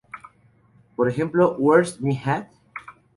Ejemplo: 1.07 1.55
"Where’s 1.59 1.99
me 2.01 2.15
hat? 2.15 2.49